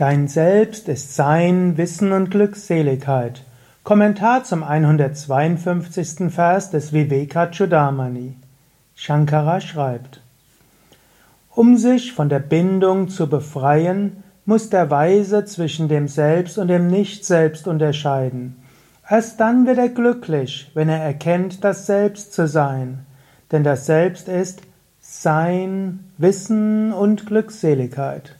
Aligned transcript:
Dein 0.00 0.28
Selbst 0.28 0.88
ist 0.88 1.14
Sein, 1.14 1.76
Wissen 1.76 2.12
und 2.12 2.30
Glückseligkeit. 2.30 3.44
Kommentar 3.84 4.44
zum 4.44 4.62
152. 4.62 6.32
Vers 6.32 6.70
des 6.70 6.94
Vivekachudamani. 6.94 8.34
Shankara 8.94 9.60
schreibt, 9.60 10.22
Um 11.54 11.76
sich 11.76 12.14
von 12.14 12.30
der 12.30 12.38
Bindung 12.38 13.10
zu 13.10 13.28
befreien, 13.28 14.22
muss 14.46 14.70
der 14.70 14.90
Weise 14.90 15.44
zwischen 15.44 15.88
dem 15.88 16.08
Selbst 16.08 16.56
und 16.56 16.68
dem 16.68 16.86
Nicht-Selbst 16.86 17.68
unterscheiden. 17.68 18.56
Erst 19.06 19.38
dann 19.38 19.66
wird 19.66 19.76
er 19.76 19.90
glücklich, 19.90 20.70
wenn 20.72 20.88
er 20.88 21.02
erkennt, 21.02 21.62
das 21.62 21.84
Selbst 21.84 22.32
zu 22.32 22.48
sein. 22.48 23.00
Denn 23.52 23.64
das 23.64 23.84
Selbst 23.84 24.30
ist 24.30 24.62
Sein, 25.02 26.10
Wissen 26.16 26.90
und 26.90 27.26
Glückseligkeit. 27.26 28.39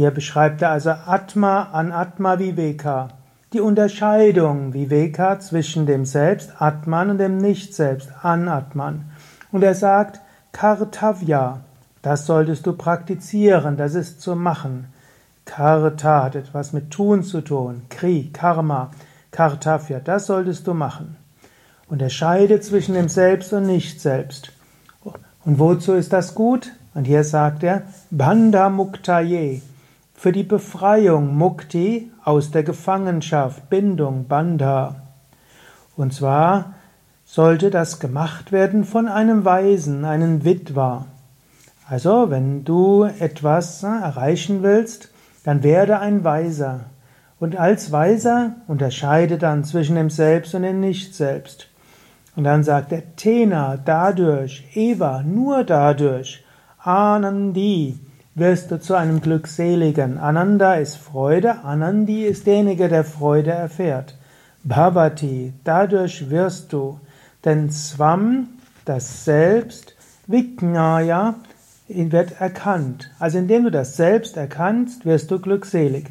Hier 0.00 0.12
beschreibt 0.12 0.62
er 0.62 0.70
also 0.70 0.92
Atma 0.92 1.64
an 1.72 1.92
Atma 1.92 2.38
Viveka, 2.38 3.08
die 3.52 3.60
Unterscheidung 3.60 4.72
Viveka 4.72 5.40
zwischen 5.40 5.84
dem 5.84 6.06
Selbst 6.06 6.54
Atman 6.58 7.10
und 7.10 7.18
dem 7.18 7.36
Nicht-Selbst 7.36 8.08
Anatman. 8.22 9.10
Und 9.52 9.62
er 9.62 9.74
sagt 9.74 10.22
Kartavya, 10.52 11.60
das 12.00 12.24
solltest 12.24 12.66
du 12.66 12.72
praktizieren, 12.72 13.76
das 13.76 13.94
ist 13.94 14.22
zu 14.22 14.36
machen. 14.36 14.86
Karta 15.44 16.24
hat 16.24 16.34
etwas 16.34 16.72
mit 16.72 16.90
Tun 16.90 17.22
zu 17.22 17.42
tun, 17.42 17.82
Kri, 17.90 18.30
Karma, 18.32 18.92
Kartavya, 19.32 20.00
das 20.00 20.24
solltest 20.24 20.66
du 20.66 20.72
machen. 20.72 21.18
Unterscheide 21.90 22.62
zwischen 22.62 22.94
dem 22.94 23.10
Selbst 23.10 23.52
und 23.52 23.66
Nicht-Selbst. 23.66 24.50
Und 25.44 25.58
wozu 25.58 25.92
ist 25.92 26.14
das 26.14 26.34
gut? 26.34 26.72
Und 26.94 27.04
hier 27.04 27.22
sagt 27.22 27.62
er, 27.62 27.82
Banda 28.10 28.70
Muktaye, 28.70 29.60
für 30.20 30.32
die 30.32 30.42
Befreiung 30.42 31.34
Mukti 31.34 32.12
aus 32.22 32.50
der 32.50 32.62
Gefangenschaft, 32.62 33.70
Bindung, 33.70 34.26
Bandha. 34.28 34.96
Und 35.96 36.12
zwar 36.12 36.74
sollte 37.24 37.70
das 37.70 38.00
gemacht 38.00 38.52
werden 38.52 38.84
von 38.84 39.08
einem 39.08 39.46
Weisen, 39.46 40.04
einem 40.04 40.44
Vidva. 40.44 41.06
Also, 41.88 42.28
wenn 42.28 42.64
du 42.64 43.04
etwas 43.04 43.82
erreichen 43.82 44.62
willst, 44.62 45.10
dann 45.44 45.62
werde 45.62 46.00
ein 46.00 46.22
Weiser. 46.22 46.80
Und 47.38 47.56
als 47.56 47.90
Weiser 47.90 48.56
unterscheide 48.68 49.38
dann 49.38 49.64
zwischen 49.64 49.96
dem 49.96 50.10
Selbst 50.10 50.54
und 50.54 50.64
dem 50.64 50.80
Nicht-Selbst. 50.80 51.68
Und 52.36 52.44
dann 52.44 52.62
sagt 52.62 52.92
er 52.92 53.16
Tena, 53.16 53.78
dadurch, 53.82 54.68
Eva, 54.74 55.22
nur 55.22 55.64
dadurch, 55.64 56.44
Anandi, 56.76 57.98
wirst 58.34 58.70
du 58.70 58.80
zu 58.80 58.94
einem 58.94 59.20
Glückseligen. 59.20 60.18
Ananda 60.18 60.74
ist 60.74 60.96
Freude, 60.96 61.64
Anandi 61.64 62.24
ist 62.24 62.46
derjenige, 62.46 62.88
der 62.88 63.04
Freude 63.04 63.50
erfährt. 63.50 64.16
Bhavati, 64.62 65.52
dadurch 65.64 66.30
wirst 66.30 66.72
du, 66.72 67.00
denn 67.44 67.70
Swam, 67.70 68.48
das 68.84 69.24
Selbst, 69.24 69.94
Vijnaya, 70.26 71.36
wird 71.88 72.40
erkannt. 72.40 73.10
Also 73.18 73.38
indem 73.38 73.64
du 73.64 73.70
das 73.70 73.96
Selbst 73.96 74.36
erkannst, 74.36 75.04
wirst 75.04 75.30
du 75.30 75.40
glückselig. 75.40 76.10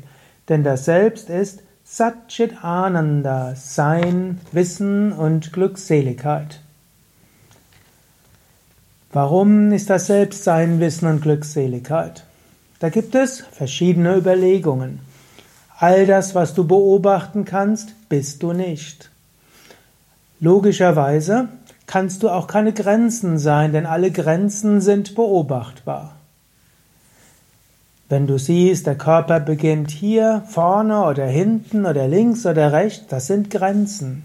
Denn 0.50 0.64
das 0.64 0.86
Selbst 0.86 1.30
ist 1.30 1.64
Satchit 1.83 2.64
Ananda, 2.64 3.54
Sein, 3.56 4.42
Wissen 4.52 5.14
und 5.14 5.54
Glückseligkeit. 5.54 6.59
Warum 9.11 9.71
ist 9.71 9.89
das 9.89 10.05
Selbstsein 10.05 10.79
Wissen 10.79 11.07
und 11.07 11.21
Glückseligkeit? 11.21 12.23
Da 12.79 12.89
gibt 12.89 13.15
es 13.15 13.39
verschiedene 13.39 14.15
Überlegungen. 14.15 14.99
All 15.79 16.05
das, 16.05 16.35
was 16.35 16.53
du 16.53 16.67
beobachten 16.67 17.43
kannst, 17.43 17.93
bist 18.07 18.43
du 18.43 18.53
nicht. 18.53 19.09
Logischerweise 20.39 21.49
kannst 21.87 22.21
du 22.21 22.30
auch 22.30 22.45
keine 22.45 22.71
Grenzen 22.71 23.39
sein, 23.39 23.73
denn 23.73 23.87
alle 23.87 24.11
Grenzen 24.11 24.80
sind 24.80 25.15
beobachtbar. 25.15 26.14
Wenn 28.09 28.27
du 28.27 28.37
siehst, 28.37 28.86
der 28.86 28.95
Körper 28.95 29.39
beginnt 29.39 29.89
hier, 29.89 30.43
vorne 30.48 31.03
oder 31.05 31.25
hinten 31.25 31.87
oder 31.87 32.08
links 32.08 32.45
oder 32.45 32.71
rechts, 32.73 33.08
das 33.08 33.25
sind 33.25 33.49
Grenzen. 33.49 34.23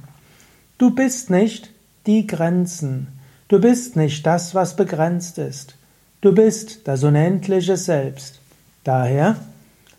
Du 0.77 0.91
bist 0.91 1.31
nicht 1.31 1.71
die 2.07 2.27
Grenzen. 2.27 3.14
Du 3.49 3.61
bist 3.61 3.97
nicht 3.97 4.27
das, 4.27 4.55
was 4.55 4.77
begrenzt 4.77 5.39
ist. 5.39 5.77
Du 6.21 6.33
bist 6.33 6.89
das 6.89 7.05
unendliche 7.05 7.77
Selbst. 7.77 8.41
Daher, 8.85 9.37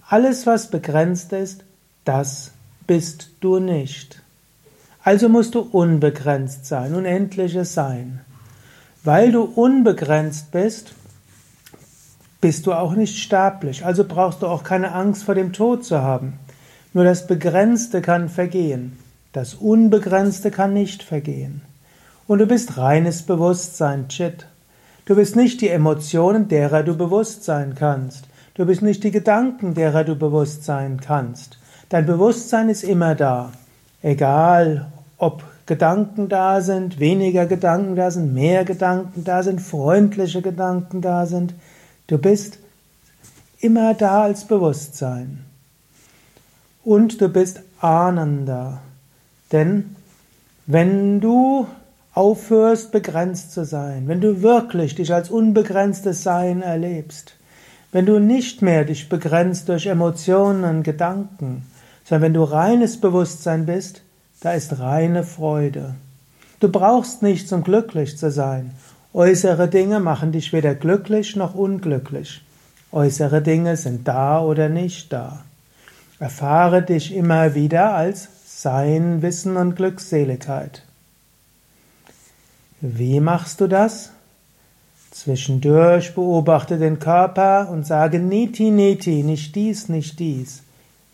alles, 0.08 0.46
was 0.48 0.70
begrenzt 0.70 1.34
ist, 1.34 1.64
das 2.04 2.52
bist 2.88 3.30
du 3.42 3.60
nicht. 3.60 4.22
Also 5.04 5.30
musst 5.30 5.54
du 5.54 5.60
unbegrenzt 5.60 6.66
sein, 6.66 6.96
unendliches 6.96 7.76
Sein. 7.76 8.22
Weil 9.04 9.32
du 9.32 9.44
unbegrenzt 9.44 10.52
bist, 10.52 10.94
bist 12.42 12.66
du 12.66 12.74
auch 12.74 12.94
nicht 12.94 13.20
sterblich, 13.20 13.86
also 13.86 14.04
brauchst 14.04 14.42
du 14.42 14.48
auch 14.48 14.64
keine 14.64 14.94
Angst 14.94 15.24
vor 15.24 15.36
dem 15.36 15.54
Tod 15.54 15.86
zu 15.86 16.02
haben. 16.02 16.40
Nur 16.94 17.04
das 17.04 17.28
Begrenzte 17.28 18.02
kann 18.02 18.30
vergehen, 18.30 18.98
das 19.34 19.54
Unbegrenzte 19.54 20.50
kann 20.50 20.74
nicht 20.74 21.04
vergehen. 21.04 21.62
Und 22.28 22.40
du 22.40 22.48
bist 22.48 22.78
reines 22.78 23.22
Bewusstsein, 23.24 24.08
Chit. 24.08 24.48
Du 25.06 25.16
bist 25.16 25.36
nicht 25.36 25.62
die 25.62 25.70
Emotionen, 25.70 26.48
derer 26.48 26.82
du 26.82 26.98
bewusst 26.98 27.44
sein 27.44 27.76
kannst. 27.76 28.26
Du 28.56 28.66
bist 28.66 28.82
nicht 28.82 29.04
die 29.04 29.12
Gedanken, 29.12 29.76
derer 29.76 30.04
du 30.04 30.16
bewusst 30.16 30.64
sein 30.64 31.00
kannst. 31.00 31.60
Dein 31.90 32.08
Bewusstsein 32.08 32.70
ist 32.70 32.84
immer 32.84 33.14
da. 33.14 33.52
Egal, 34.02 34.92
ob 35.18 35.44
Gedanken 35.68 36.28
da 36.30 36.62
sind, 36.62 37.00
weniger 37.00 37.46
Gedanken 37.46 37.96
da 37.96 38.10
sind, 38.10 38.34
mehr 38.34 38.66
Gedanken 38.66 39.24
da 39.24 39.44
sind, 39.44 39.62
freundliche 39.62 40.42
Gedanken 40.42 41.02
da 41.02 41.28
sind. 41.28 41.54
Du 42.08 42.18
bist 42.18 42.58
immer 43.60 43.94
da 43.94 44.24
als 44.24 44.46
Bewusstsein. 44.46 45.46
Und 46.84 47.22
du 47.22 47.30
bist 47.30 47.62
Ananda. 47.80 48.82
Denn 49.52 49.96
wenn 50.66 51.20
du 51.20 51.68
aufhörst, 52.16 52.92
begrenzt 52.92 53.52
zu 53.52 53.66
sein, 53.66 54.08
wenn 54.08 54.22
du 54.22 54.42
wirklich 54.42 54.96
dich 54.96 55.14
als 55.14 55.30
unbegrenztes 55.30 56.24
Sein 56.24 56.62
erlebst, 56.62 57.36
wenn 57.92 58.06
du 58.06 58.20
nicht 58.20 58.62
mehr 58.62 58.86
dich 58.86 59.10
begrenzt 59.10 59.70
durch 59.70 59.86
Emotionen 59.86 60.64
und 60.64 60.84
Gedanken, 60.84 61.68
sondern 62.06 62.22
wenn 62.24 62.34
du 62.34 62.44
reines 62.44 63.00
Bewusstsein 63.00 63.66
bist, 63.66 64.02
da 64.40 64.54
ist 64.54 64.80
reine 64.80 65.24
Freude. 65.24 65.96
Du 66.62 66.70
brauchst 66.70 67.22
nichts, 67.22 67.52
um 67.52 67.64
glücklich 67.64 68.18
zu 68.18 68.32
sein. 68.32 68.72
Äußere 69.14 69.68
Dinge 69.68 70.00
machen 70.00 70.32
dich 70.32 70.54
weder 70.54 70.74
glücklich 70.74 71.36
noch 71.36 71.54
unglücklich. 71.54 72.44
Äußere 72.92 73.42
Dinge 73.42 73.76
sind 73.76 74.08
da 74.08 74.42
oder 74.42 74.70
nicht 74.70 75.12
da. 75.12 75.44
Erfahre 76.20 76.82
dich 76.82 77.14
immer 77.14 77.56
wieder 77.56 77.94
als 77.94 78.30
Sein, 78.46 79.22
Wissen 79.22 79.58
und 79.58 79.76
Glückseligkeit. 79.76 80.84
Wie 82.82 83.20
machst 83.20 83.62
du 83.62 83.68
das? 83.68 84.12
Zwischendurch 85.12 86.14
beobachte 86.14 86.78
den 86.78 87.00
Körper 87.00 87.70
und 87.72 87.86
sage 87.88 88.20
Niti 88.20 88.70
Niti, 88.70 89.24
nicht 89.24 89.56
dies, 89.56 89.88
nicht 89.88 90.20
dies. 90.20 90.64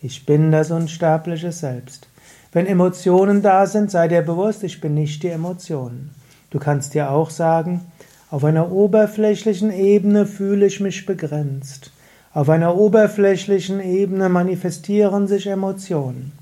Ich 0.00 0.26
bin 0.26 0.50
das 0.50 0.72
unsterbliche 0.72 1.52
Selbst. 1.52 2.08
Wenn 2.50 2.66
Emotionen 2.66 3.42
da 3.42 3.66
sind, 3.66 3.92
sei 3.92 4.08
dir 4.08 4.22
bewusst, 4.22 4.64
ich 4.64 4.80
bin 4.80 4.94
nicht 4.94 5.22
die 5.22 5.28
Emotionen. 5.28 6.10
Du 6.50 6.58
kannst 6.58 6.94
dir 6.94 7.10
auch 7.12 7.30
sagen, 7.30 7.82
auf 8.32 8.42
einer 8.44 8.72
oberflächlichen 8.72 9.70
Ebene 9.70 10.26
fühle 10.26 10.66
ich 10.66 10.80
mich 10.80 11.06
begrenzt. 11.06 11.92
Auf 12.34 12.48
einer 12.48 12.76
oberflächlichen 12.76 13.78
Ebene 13.78 14.28
manifestieren 14.28 15.28
sich 15.28 15.46
Emotionen. 15.46 16.32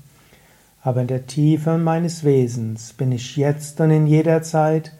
Aber 0.81 1.01
in 1.01 1.07
der 1.07 1.27
Tiefe 1.27 1.77
meines 1.77 2.23
Wesens 2.23 2.93
bin 2.93 3.11
ich 3.11 3.37
jetzt 3.37 3.79
und 3.79 3.91
in 3.91 4.07
jeder 4.07 4.41
Zeit 4.41 4.93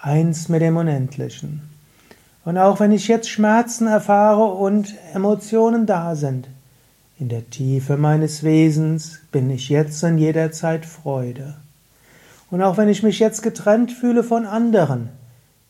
eins 0.00 0.48
mit 0.48 0.62
dem 0.62 0.76
Unendlichen. 0.76 1.62
Und 2.44 2.56
auch 2.58 2.80
wenn 2.80 2.92
ich 2.92 3.08
jetzt 3.08 3.28
Schmerzen 3.28 3.86
erfahre 3.86 4.44
und 4.44 4.94
Emotionen 5.12 5.86
da 5.86 6.14
sind, 6.14 6.48
in 7.18 7.28
der 7.28 7.50
Tiefe 7.50 7.96
meines 7.96 8.42
Wesens 8.42 9.18
bin 9.32 9.50
ich 9.50 9.68
jetzt 9.68 10.02
und 10.04 10.18
jederzeit 10.18 10.86
Freude. 10.86 11.56
Und 12.50 12.62
auch 12.62 12.76
wenn 12.76 12.88
ich 12.88 13.02
mich 13.02 13.18
jetzt 13.18 13.42
getrennt 13.42 13.92
fühle 13.92 14.22
von 14.22 14.46
anderen, 14.46 15.10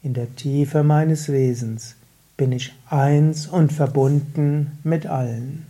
in 0.02 0.14
der 0.14 0.34
Tiefe 0.36 0.84
meines 0.84 1.28
Wesens 1.30 1.96
bin 2.36 2.52
ich 2.52 2.72
eins 2.88 3.46
und 3.46 3.72
verbunden 3.72 4.78
mit 4.84 5.06
allen. 5.06 5.66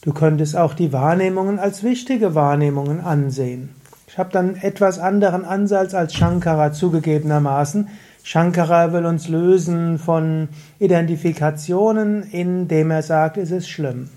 Du 0.00 0.12
könntest 0.12 0.56
auch 0.56 0.74
die 0.74 0.92
Wahrnehmungen 0.92 1.58
als 1.58 1.82
wichtige 1.82 2.34
Wahrnehmungen 2.34 3.00
ansehen. 3.00 3.70
Ich 4.14 4.18
habe 4.20 4.30
dann 4.30 4.54
etwas 4.54 5.00
anderen 5.00 5.44
Ansatz 5.44 5.92
als 5.92 6.14
Shankara 6.14 6.70
zugegebenermaßen, 6.72 7.88
Shankara 8.22 8.92
will 8.92 9.06
uns 9.06 9.26
lösen 9.26 9.98
von 9.98 10.50
Identifikationen, 10.78 12.22
indem 12.22 12.92
er 12.92 13.02
sagt, 13.02 13.38
es 13.38 13.50
ist 13.50 13.68
schlimm. 13.68 14.08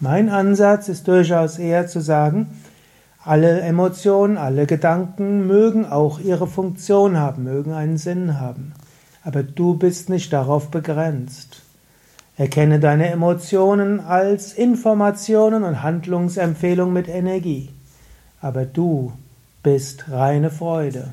Mein 0.00 0.28
Ansatz 0.28 0.88
ist 0.88 1.06
durchaus 1.06 1.60
eher 1.60 1.86
zu 1.86 2.00
sagen, 2.00 2.48
alle 3.22 3.60
Emotionen, 3.60 4.38
alle 4.38 4.66
Gedanken 4.66 5.46
mögen 5.46 5.86
auch 5.86 6.18
ihre 6.18 6.48
Funktion 6.48 7.16
haben, 7.16 7.44
mögen 7.44 7.74
einen 7.74 7.98
Sinn 7.98 8.40
haben. 8.40 8.72
Aber 9.22 9.44
du 9.44 9.74
bist 9.74 10.10
nicht 10.10 10.32
darauf 10.32 10.72
begrenzt. 10.72 11.62
Erkenne 12.36 12.80
deine 12.80 13.08
Emotionen 13.10 14.00
als 14.00 14.52
Informationen 14.52 15.62
und 15.62 15.84
Handlungsempfehlung 15.84 16.92
mit 16.92 17.06
Energie. 17.06 17.70
Aber 18.40 18.64
du 18.64 19.12
bist 19.62 20.10
reine 20.10 20.50
Freude. 20.50 21.08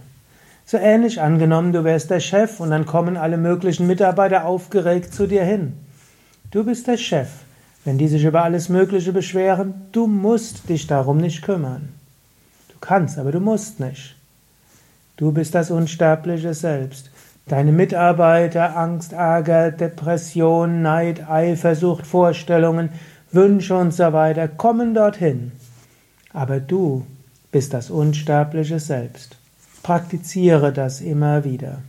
So 0.66 0.78
ähnlich 0.78 1.22
angenommen, 1.22 1.74
du 1.74 1.84
wärst 1.84 2.10
der 2.10 2.20
Chef 2.20 2.60
und 2.60 2.70
dann 2.70 2.86
kommen 2.86 3.18
alle 3.18 3.38
möglichen 3.38 3.88
Mitarbeiter 3.88 4.46
aufgeregt 4.46 5.14
zu 5.14 5.28
dir 5.28 5.44
hin. 5.44 5.74
Du 6.52 6.64
bist 6.64 6.88
der 6.88 6.98
Chef. 6.98 7.30
Wenn 7.86 7.98
die 7.98 8.08
sich 8.08 8.24
über 8.24 8.44
alles 8.44 8.70
Mögliche 8.70 9.12
beschweren, 9.12 9.74
du 9.92 10.08
musst 10.08 10.70
dich 10.70 10.88
darum 10.88 11.18
nicht 11.18 11.42
kümmern. 11.42 11.90
Du 12.70 12.76
kannst, 12.80 13.18
aber 13.18 13.32
du 13.32 13.40
musst 13.40 13.80
nicht. 13.80 14.16
Du 15.18 15.32
bist 15.32 15.54
das 15.54 15.70
unsterbliche 15.70 16.54
Selbst. 16.54 17.12
Deine 17.48 17.74
Mitarbeiter, 17.74 18.78
Angst, 18.78 19.12
Ärger, 19.12 19.72
Depression, 19.72 20.82
Neid, 20.82 21.30
Eifersucht, 21.30 22.08
Vorstellungen, 22.08 22.90
Wünsche 23.32 23.76
und 23.76 23.94
so 23.94 24.14
weiter 24.14 24.48
kommen 24.48 24.94
dorthin. 24.94 25.52
Aber 26.34 26.60
du 26.60 27.06
bist 27.52 27.74
das 27.74 27.90
unsterbliche 27.90 28.80
Selbst. 28.80 29.38
Praktiziere 29.84 30.74
das 30.74 31.02
immer 31.02 31.44
wieder. 31.44 31.80